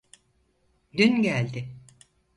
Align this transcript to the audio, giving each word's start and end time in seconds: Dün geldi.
Dün 0.93 1.21
geldi. 1.21 1.67